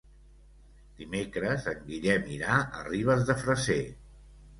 Dimecres 1.01 1.67
en 1.71 1.83
Guillem 1.89 2.25
irà 2.37 2.55
a 2.79 2.87
Ribes 2.87 3.27
de 3.29 3.37
Freser. 3.43 3.77